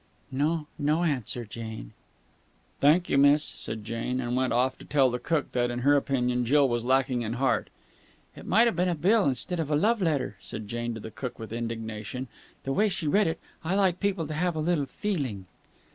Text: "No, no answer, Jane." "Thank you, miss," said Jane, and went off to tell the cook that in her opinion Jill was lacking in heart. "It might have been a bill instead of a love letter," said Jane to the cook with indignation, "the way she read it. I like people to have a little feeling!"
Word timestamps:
"No, 0.31 0.65
no 0.79 1.03
answer, 1.03 1.45
Jane." 1.45 1.93
"Thank 2.79 3.07
you, 3.07 3.19
miss," 3.19 3.43
said 3.43 3.85
Jane, 3.85 4.19
and 4.19 4.35
went 4.35 4.51
off 4.51 4.75
to 4.79 4.85
tell 4.85 5.11
the 5.11 5.19
cook 5.19 5.51
that 5.51 5.69
in 5.69 5.81
her 5.85 5.95
opinion 5.95 6.43
Jill 6.43 6.67
was 6.67 6.83
lacking 6.83 7.21
in 7.21 7.33
heart. 7.33 7.69
"It 8.35 8.47
might 8.47 8.65
have 8.65 8.75
been 8.75 8.89
a 8.89 8.95
bill 8.95 9.25
instead 9.25 9.59
of 9.59 9.69
a 9.69 9.75
love 9.75 10.01
letter," 10.01 10.37
said 10.39 10.67
Jane 10.67 10.95
to 10.95 10.99
the 10.99 11.11
cook 11.11 11.37
with 11.37 11.53
indignation, 11.53 12.29
"the 12.63 12.73
way 12.73 12.89
she 12.89 13.05
read 13.05 13.27
it. 13.27 13.39
I 13.63 13.75
like 13.75 13.99
people 13.99 14.25
to 14.25 14.33
have 14.33 14.55
a 14.55 14.59
little 14.59 14.87
feeling!" 14.87 15.45